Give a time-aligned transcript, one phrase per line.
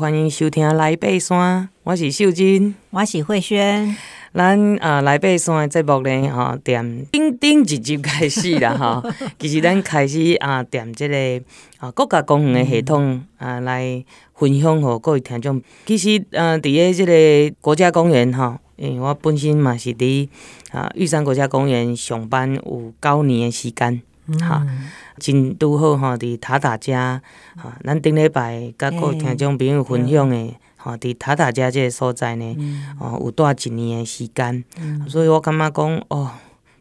[0.00, 3.96] 欢迎收听来爬山，我是秀珍，我是慧萱。
[4.32, 9.02] 咱啊来爬山的节目呢，哈，点顶顶一集开始啦，哈。
[9.40, 11.44] 其实咱开始啊，点这个
[11.78, 15.60] 啊国家公园的系统啊来分享给各位听众。
[15.84, 20.28] 其实啊，伫个即个国家公园哈，因为我本身嘛是伫
[20.70, 24.00] 啊玉山国家公园上班有九年的时间，
[24.40, 24.90] 哈、嗯。
[25.18, 27.20] 真拄好吼，伫塔塔家，
[27.56, 32.56] 哈，咱顶礼拜甲各位听众朋友分享的，吼，伫塔塔家即个所在呢，
[33.00, 34.64] 哦，有待一年的时间，
[35.08, 36.30] 所以我感觉讲，哦，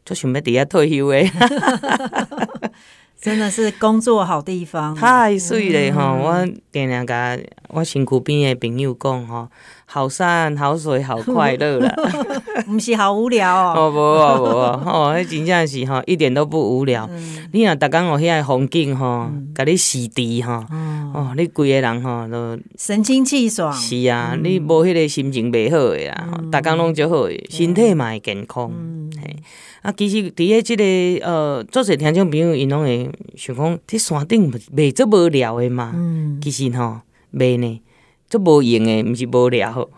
[0.05, 1.29] 就想要伫遐退休诶，
[3.19, 6.15] 真的是工作好地方，太水了吼！
[6.17, 7.37] 我定定甲
[7.69, 9.49] 我身躯边的朋友讲吼。
[9.89, 11.95] 好山好水好快乐啦，
[12.67, 13.73] 毋是好无聊哦。
[13.87, 17.09] 哦，无哦无哦，吼，迄真正是吼，一点都不无聊。
[17.09, 20.65] 嗯、你若逐工有遐个风景吼，甲、嗯、你洗涤吼，
[21.13, 23.71] 哦，你规个人吼都神清气爽。
[23.71, 28.67] 是啊，嗯、你无迄个心情袂好诶啦，逐工拢足好诶，身体嘛会健康。
[28.67, 29.41] 嘿、嗯，
[29.83, 35.93] 啊，其实伫诶即个呃，做些听众朋友因拢会想讲，伫山顶袂足无聊诶嘛。
[35.95, 36.97] 嗯、其实吼，
[37.33, 37.81] 袂呢。
[38.29, 39.89] 足无用诶，毋是无聊吼。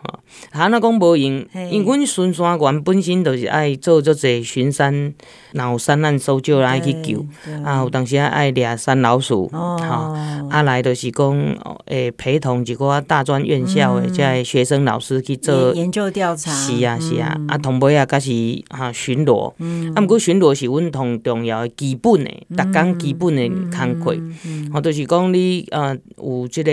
[0.51, 5.13] 哈，那讲无用，因为阮巡山员本身就是爱做足侪巡山，
[5.53, 7.25] 然后山难搜救来去救。
[7.63, 16.51] 啊，有当时啊爱掠山老鼠，吼、哦，啊来就是讲，诶陪同一个大专院校诶，即个学生老师去做研究调查。
[16.51, 18.31] 是啊是啊，啊同尾啊，甲是
[18.69, 19.49] 哈巡逻。
[19.95, 24.15] 啊，毋过巡逻是阮同重要诶基本诶，逐工基本诶工课。
[24.71, 26.71] 吼，就是讲你呃有即个。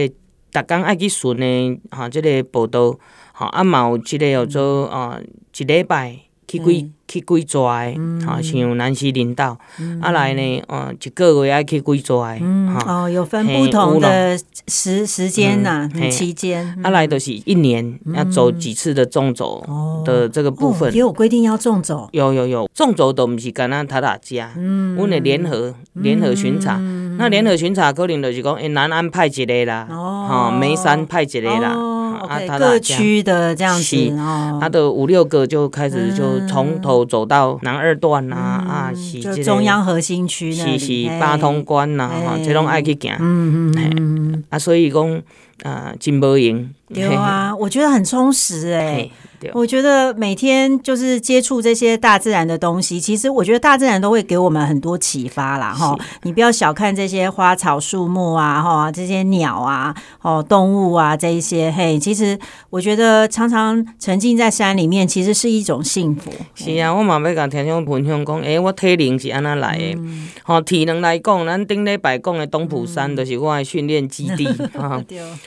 [0.53, 2.99] 逐工爱去巡的哈，即、这个报道，
[3.33, 5.19] 哈啊嘛有即个叫做啊
[5.59, 6.17] 一礼拜
[6.49, 22.71] 去几、嗯、去几逝的，哈像南西林道，嗯、啊来呢，哦一个月爱去几逝的，嗯哦有分不同的时时间呐、嗯，期间，啊来都是一年要走几次的纵走的这个部分，也有规定要纵走，有有有。
[22.73, 26.81] 纵走都毋是干那塔塔加，嗯，阮的联合联合巡查。
[27.19, 45.23] 那联合巡查可能就是讲，诶，南安派一个啦，哦，梅山派一个啦，哦、啊，各区的这样子，哦，他的五六个就开始就从头走到南二段呐，啊，是就中央核心区，是是八通关呐，哈，这种爱去行，嗯嗯嗯，啊，所以讲，
[45.63, 49.11] 啊，真无用，对啊，我觉得很充实，诶。
[49.53, 55.97] 我觉得每天就是接触这些大自然的东西，其实我觉得大自然都会给我们很多启发啦，哈！
[56.23, 62.39] 你不要小看这些花草树木啊，哈，这些鸟啊，哦，动物啊，这一些，嘿，其实
[62.71, 66.31] 我觉得常常沉浸在山里面，其实是一种幸福。
[66.55, 69.97] 是啊，我嘛要甲听众分享讲，诶，我体能是安那来的？
[70.45, 74.47] 吼、嗯，体能来讲，咱顶礼拜讲的东埔山就是我的训练基地
[74.79, 75.03] 啊。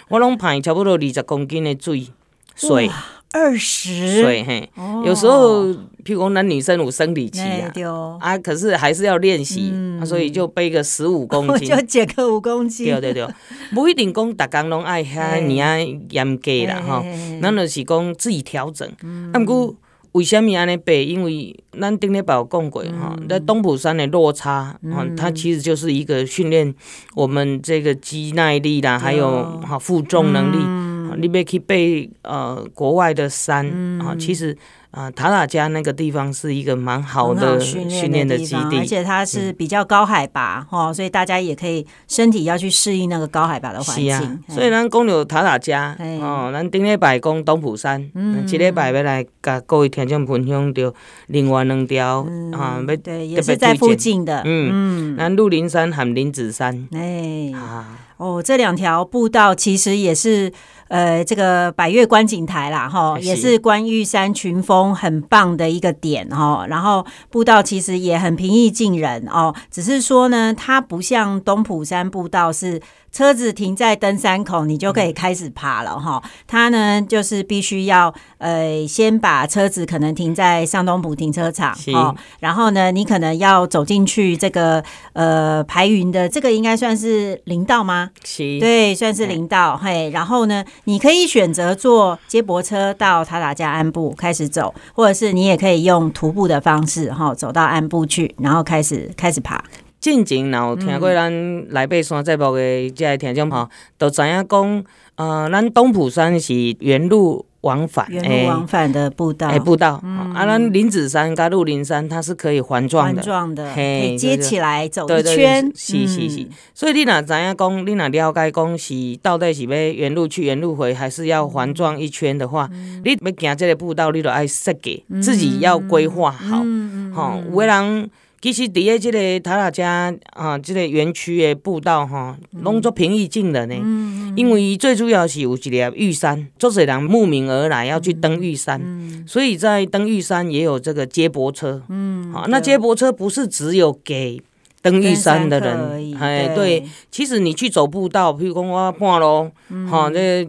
[0.10, 2.08] 我拢排差不多二十公斤的水
[2.56, 2.90] 水。
[3.32, 4.22] 二十。
[4.22, 4.70] 岁嘿，
[5.06, 5.66] 有时候
[6.04, 13.28] 譬如讲，男女生有生理期啊，啊，可是还是要练习，嗯，所以就背个十五公斤， 就减个五公斤， 对对对，
[13.74, 15.78] 不一定讲，逐工拢爱遐尔啊
[16.10, 17.04] 严格啦哈，
[17.42, 18.88] 咱就是讲自己调整。
[19.32, 19.76] 啊，毋过
[20.14, 20.76] 为虾米安尼？
[20.76, 21.06] 背？
[21.06, 26.74] 因为咱顶礼拜有讲过哈，在东埔山的落差，嗯，它其实就是一个训练
[27.14, 30.89] 我们这个肌耐力啦，还有哈负重能力。
[31.18, 33.66] 你要去背呃国外的山
[34.02, 34.56] 啊，其实
[34.92, 44.44] 啊塔塔加那个地方是一个蛮好的训练的基地，而且它是比较高海拔哈，所以大家也可以身体要去适应那个高海拔的环境。
[44.48, 50.94] 所以咱讲到塔塔加哦，咱顶礼拜讲东埔山，嗯，这礼拜要来甲各位听众分享到
[51.28, 60.54] 另外两条啊，要对也是在附近的，嗯，咱鹿林山和林子山，哎啊哦，这两条步道其实也是。
[60.90, 66.66] 呃，这个百越观景台啦，哈，也是观玉山群峰很棒的一个点哈。
[66.68, 72.82] 然后步道其实也很平易近人哦，只是说呢，它不像东埔山步道是。
[73.12, 76.22] 车子停在登山口，你就可以开始爬了哈。
[76.48, 88.12] 它呢，就是必须要呃，先把车子可能停在上东埔停车场哦，然后呢，你可能要走进去这个呃排云的这个应该算是林道吗？
[88.24, 90.10] 是，对，算是林道嘿。
[90.12, 99.64] 然后呢，你可以选择坐接驳车到塔塔加安部开始走，或者是你也可以用徒步的方式哈，走到安部去，然后开始开始爬。
[100.00, 104.84] 进前，然后听过咱来爬山节目的即个听众吼，都知影讲，
[105.16, 110.00] 呃，咱东埔山是原路往返，原路往返的步道，哎，步道。
[110.02, 115.70] 嗯、啊，咱林子山跟鹿林山它是可以环状的，环状的，可以嘿，接起来走一圈。
[115.76, 116.50] 是是是，嗯。
[116.74, 126.62] 所以你若知影讲，你若了解讲是到底是要原路去原路回，还是要环状一圈的话，嗯、你要行这个步道，你都爱设计，自己要规划好。
[126.64, 128.10] 嗯吼，有的人
[128.42, 133.76] 其实伫个即个塔塔加啊，这个园区的步道哈，拢做平易近人呢。
[133.82, 141.82] 嗯、因为最主要是有一个玉山，做侪人慕名而来要去登玉山，嗯、所以在登玉山也有这个接驳车。
[141.90, 144.42] 嗯，好，那接驳车不是只有给
[144.82, 149.52] 登玉山的人，哎，对，其实你去走步道，譬如讲我半路，
[149.90, 150.48] 哈，那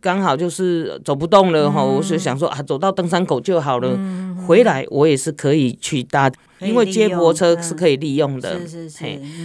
[0.00, 3.98] 刚好就是走不动了哈，我是想说啊，走到登山口就好了，
[4.46, 6.30] 回来我也是可以去搭。
[6.64, 9.04] 因为接驳车是可以利用的，是是是，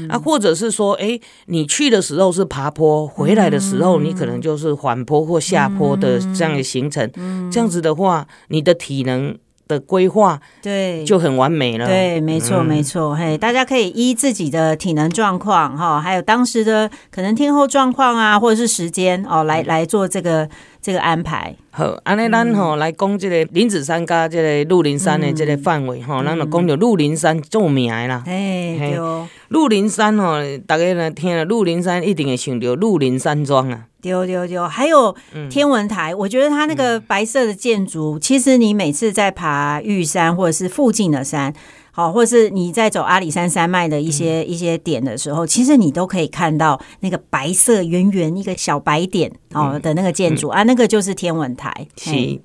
[0.09, 7.09] 啊，或者是说，哎，你去的时候是爬坡，回来的时候你可能就是缓坡或下坡的这样的行程，
[7.51, 9.37] 这样子的话，你的体能
[9.67, 11.03] 的规划对。
[11.03, 11.85] 就很完美了。
[11.85, 20.49] 对，没错没错，嘿，大家可以依自己的体能状况哈，还有当时的可能天候状况啊，或者是时间哦，来来做这个。
[20.81, 21.55] 这个安排。
[21.71, 28.23] 好，安尼咱吼来讲这个林子山加这个鹿林山的这个范围吼，咱就讲到鹿林山著名的啦。
[28.25, 28.97] 哎，对。
[28.97, 33.85] 哦，鹿林山吼，大家呢听了鹿林山一定会想到鹿林山庄啊。
[34.01, 35.13] 丢丢丢，还有
[35.49, 41.53] 天文台，我觉得它那个白色的建筑，其实你每次在爬玉山或者是附近的山。
[41.99, 51.87] 好，或者是你在走阿里山山脉的一些、嗯、一些点的时候，其实你都可以看到那个白色圆圆一个小白点哦的那个建筑、嗯、啊，那个就是天文台。
[51.97, 52.39] 是，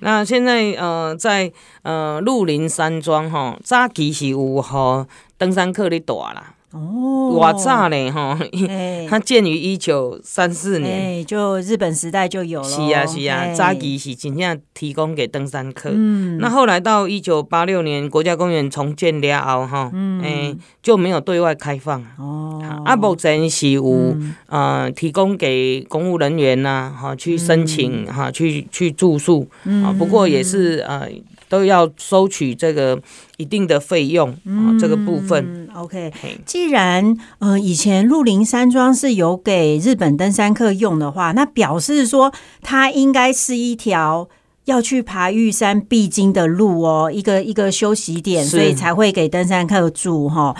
[0.00, 1.50] 那现在呃，在
[1.84, 5.06] 呃鹿林山庄哈，早期是有吼
[5.38, 6.56] 登山客咧住啦。
[6.70, 8.38] 哦，哇炸呢哈，
[9.08, 12.68] 它建于一九三四年，哎，就日本时代就有了。
[12.68, 15.90] 是啊是啊，早期是真正提供给登山客。
[15.94, 22.04] 嗯，那后来到一九八六年国家公园重建了后哈，嗯，哎，就没有对外开放。
[22.18, 24.14] 哦，啊，目前是有
[24.48, 29.48] 呃提供给公务人员呐，哈，去申请哈，去去住宿。
[29.84, 31.08] 啊，不过也是呃。
[31.48, 33.00] 都要收取这个
[33.36, 35.68] 一定的费用，嗯，这个部分。
[35.74, 36.12] OK，
[36.44, 44.28] 既然呃以前鹿林山庄是有给日本登山客用的话，那表示说它应该是一条
[44.64, 50.54] 要去爬玉山必经的路哦，一个一个休息点，所以才会给登山客住哈。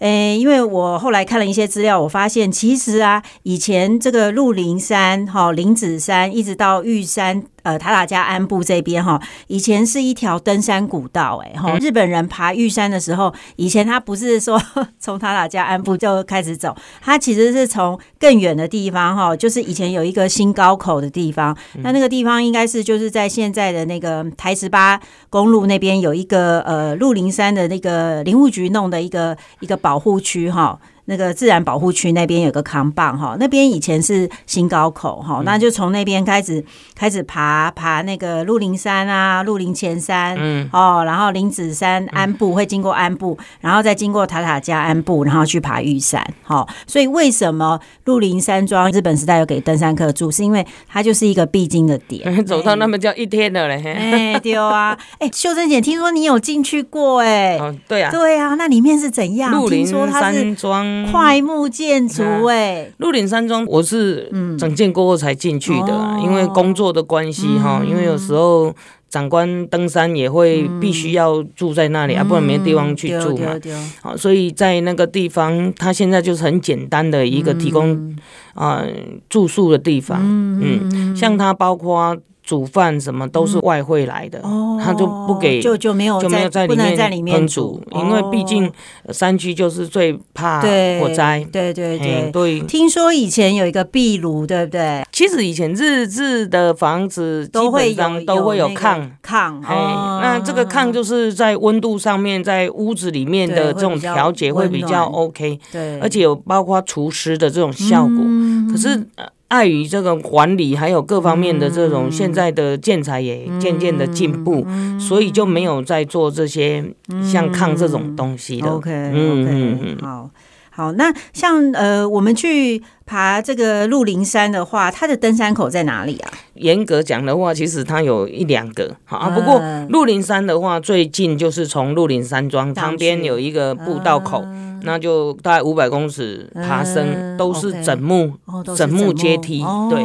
[0.00, 7.44] 诶，因为我后来看了一些资料，我发现其实啊，以前这个鹿林山、哈林子山，一直到玉山。
[7.62, 11.76] 呃，塔塔加安部这边哈，以前是一条登山古道，哎哈。
[11.78, 14.60] 日本人爬玉山的时候，以前他不是说
[14.98, 25.00] 从塔塔加安部就开始走，他其实是从更远的地方哈，就是以前有一个新高口的地方，那那个地方应该是就是在现在的那个台十八
[25.30, 30.78] 公路那边有一个呃鹿林山的那个林务局弄的一个一个保护区哈。
[31.06, 36.64] 那个自然保护区那边有个扛棒哈，那边以前是新高口哈，嗯、那就从那边开始
[36.94, 40.70] 开始爬爬那个鹿林山啊，鹿林前山，嗯。
[40.72, 59.50] 哦，然后林子山安部会经过安部，然后再经过塔塔加安部，然后去爬玉山，好，所以为什么鹿林山庄日本时代有给登山客住，是因为它就是一个必经的点， 走到那么叫一天的嘞，哎对啊，哎秀珍姐，听说你有进去过哎、欸哦，对啊，对啊，那里面是怎样？
[59.50, 60.91] 鹿林山庄。
[61.10, 68.74] 桧木建筑哎，鹿岭山庄我是整建过后才进去的，因为工作的关系哈，嗯、因为有时候
[69.08, 73.58] 长官登山也会必须要住在那里、嗯、啊，不然没地方去住嘛。
[74.00, 78.16] 好，所以在那个地方，它现在就是很简单的一个提供
[78.54, 78.88] 啊、呃、
[79.28, 80.20] 住宿的地方。
[80.22, 81.16] 嗯，嗯。
[81.16, 82.16] 像它包括。
[82.52, 88.70] 煮饭什么都是外汇来的，哦、他就不给，就就没有就没有在里面烹煮，哦、因为毕竟
[89.08, 91.42] 山区就是最怕火灾。
[91.50, 92.30] 对对对。
[92.30, 95.02] 对，听说以前有一个壁炉，对不对？
[95.10, 99.08] 其实以前日治的房子基本上都会有炕。
[99.26, 108.12] 炕，哦、那这个炕就是在温度上面，在屋子里面的这种调节会比较 OK，对，而且有包括除湿的这种效果。
[108.18, 109.06] 嗯、可是。
[109.52, 116.82] 碍于这个管理，还有各方面的这种，现在的建材也渐渐的进步，嗯、所以就没有在做这些
[117.22, 118.70] 像抗这种东西的。
[118.70, 120.30] OK OK，好，
[120.74, 126.30] 好，那像呃，我们去爬这个鹿林山的话，它的登山口在哪里啊？
[126.54, 129.28] 严格讲的话，其实它有一两个，好啊。
[129.30, 134.44] 不过鹿林山的话，最近就是从鹿林山庄旁边有一个步道口。
[134.84, 138.32] 那就大概五百公尺爬升，都是整木
[138.76, 140.02] 整木阶梯，对，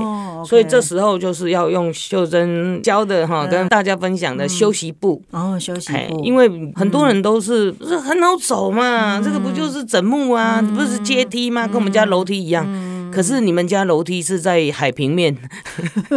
[0.47, 5.21] 所以这时候就是要用秀珍教的哈，跟大家分享的休息步。
[5.31, 11.67] 哦，休息步，因为很多人都是不是很好走嘛，这个不就是枕木啊，不是阶梯吗？
[11.67, 12.65] 跟我们家楼梯一样。
[13.17, 15.35] 可是你们家楼梯是在海平面，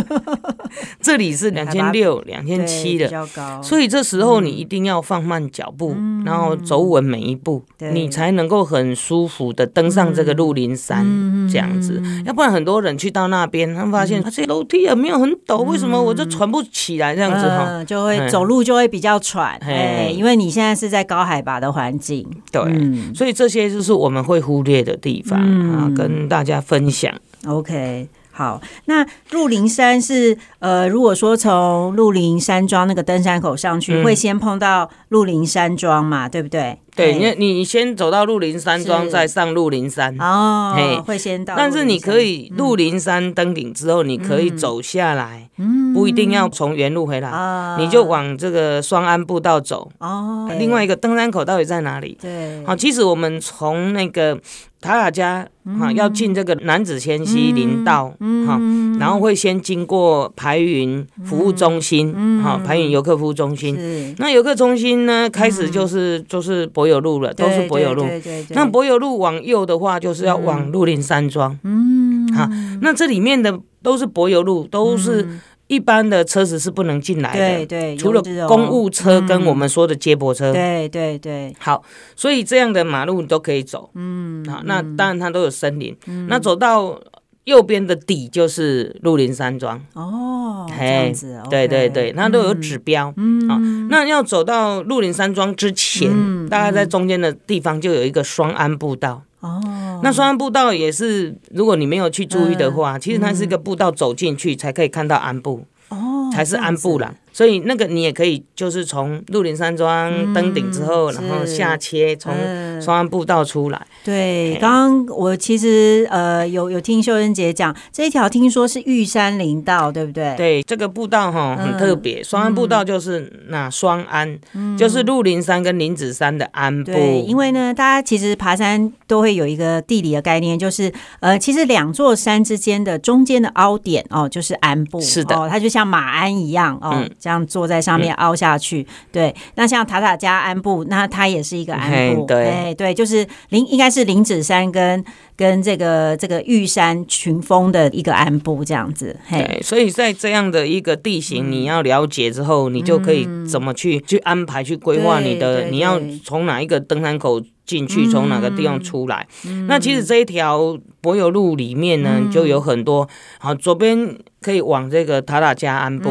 [1.00, 12.02] 这里是两千六、两千七的较高，所以这时候你一定要放慢脚步，嗯、然后走稳每一步，嗯、你才能够很舒服的登上这个鹿林山，嗯、这样子。
[12.26, 17.16] 要不然很多人去到那边，他们发现、嗯、啊，这楼梯也没有很陡，为什么我就喘不起来？
[17.16, 27.12] 这样子哈、嗯，就会走路就会比较喘，哎，因为你现在是在高海拔的环境，对，嗯、所以这些就是我们会忽略的地方、嗯、啊，跟大家分享。
[27.42, 36.78] 想，OK，好，那鹿林山是呃，如果说从鹿林山庄那个登山口上去，嗯、会先碰到鹿林山庄嘛，对不对？
[37.00, 40.14] 对，你你先走到鹿林山庄，再上鹿林山。
[40.20, 41.00] 哦，嘿。
[41.00, 41.54] 会先到。
[41.56, 45.94] 但是你可以鹿林山登顶之后，你可以走下来，嗯。
[45.94, 49.90] 不一定要从原路回来，你就往这个双安步道走。
[49.98, 50.48] 哦。
[50.58, 52.16] 另外一个登山口到底在哪里？
[52.20, 54.38] 对，好，其实我们从那个
[54.80, 55.46] 塔塔家
[55.78, 58.14] 哈要进这个男子迁溪林道
[58.46, 58.60] 哈，
[58.98, 64.14] 然后会先经过排云服务中心哈，排云游客服务中心。
[64.18, 66.68] 那游客中心呢，开始就是就是。
[66.72, 68.04] 柏油路了，都是柏油路。
[68.50, 71.58] 那柏油路往右的话，就是要往鹿林山庄。
[71.64, 72.46] 嗯，好，
[72.82, 75.26] 那这里面的都是柏油路，都是
[75.68, 77.64] 一般的车子是不能进来的。
[77.64, 80.52] 对对，除了公务车跟我们说的接驳车。
[80.52, 81.82] 对对对，好，
[82.14, 83.88] 所以这样的马路你都可以走。
[83.94, 85.96] 嗯，好，那当然它都有森林。
[86.28, 87.00] 那走到。
[87.44, 93.12] 右边的底就是鹿林山庄哦，这样子，对对对，它都有指标。
[93.16, 99.22] 嗯，那要走到鹿林山庄之前，大概在中间的地方就有一个双安步道。
[99.40, 105.64] 哦，那双安步道也是，如果你没有去注意的话，其实它是一个步道，走进去才可以看到安步。
[105.88, 107.14] 哦，才是安步啦。
[107.32, 112.34] 所以那个你也可以，就是从鹿林山庄登顶之后，然后下切从
[112.80, 113.80] 双安步道出来。
[114.04, 120.34] 对，刚刚我其实呃有有听秀珍姐讲，这一条听说是玉山林道，对不对？
[120.36, 124.38] 对，这个步道哈很特别，双安步道就是那双安，
[124.78, 126.92] 就是鹿林山跟林子山的安步。
[126.92, 135.00] 对，因为呢，大家其实爬山都会有一个地理的概念，就是呃，其实两座山之间的中间的凹点哦，就是安步。
[135.00, 137.06] 是的，它就像马鞍一样哦。
[137.18, 139.34] 这样坐在上面凹下去，嗯、对。
[139.56, 145.04] 那像塔塔加安步，那它也是一个安步，对、欸、对，就是林应该是林子山跟
[145.36, 149.16] 跟这个这个玉山群峰的一个安部这样子。
[149.28, 159.26] 对，所以在这样的一个地形你要了解之后，嗯、你就可以怎么去去安排去规划你的，你要从哪一个登山口进去，从哪个地方出来。
[159.46, 163.08] 嗯、那其实这一条柏油路里面呢，就有很多，
[163.38, 166.10] 好，左边可以往这个塔塔加安步。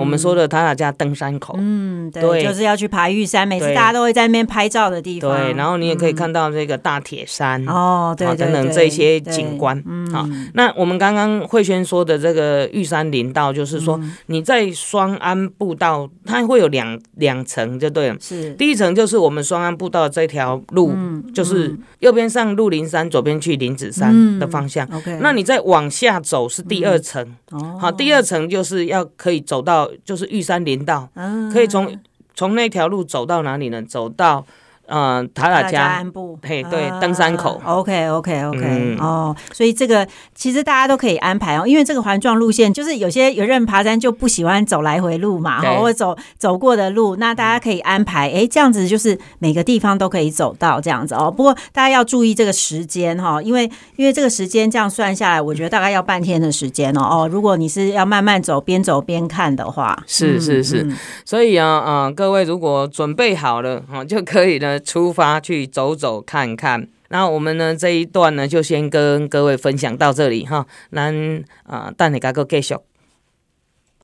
[0.00, 5.36] 我们说的塔塔加登山口，嗯，对，就是要去爬玉山，每次大家都会在那边拍照的地方。
[5.36, 9.76] 对，然后你也可以看到这个大铁山哦，对，等等这些景观。
[10.10, 18.16] 好，那我们刚刚慧轩说的这个玉山林道，就是说你在双安步道，它会有两两层，就对了。
[18.18, 20.94] 是，第一层就是我们双安步道这条路，
[21.34, 24.88] 就是右边上鹿林山，左边去林子山的方向。
[24.90, 27.36] OK，那你再往下走是第二层。
[27.50, 29.44] 哦，好，第二层就是要可以。
[29.50, 31.08] 走到就是玉山林道，
[31.52, 31.98] 可以从
[32.34, 33.82] 从那条路走到哪里呢？
[33.82, 34.46] 走到。
[34.90, 37.60] 嗯，塔塔加安步，嘿，对，登山口。
[37.64, 51.30] OK，OK，OK，哦，所以这个其实大家都可以安排哦，因为这个环状路线就是有些有人爬山就不喜欢走来回路嘛，或者走走过的路，那大家可以安排，哎，这样子就是每个地方都可以走到这样子哦。
[51.30, 57.00] 不过大家要注意这个时间哈，因为因为这个时间这样算下来，我觉得大概要半天的时间哦。
[57.00, 60.84] 哦，如果你是要慢慢走，边走边看的话，是是是，
[61.24, 64.79] 所以啊啊，各位如果准备好了哦，就可以了。
[64.80, 71.12] 出发去走走看看，那我们呢这一段呢就先跟各位分享到这里哈，那
[71.64, 72.74] 啊等下个继续。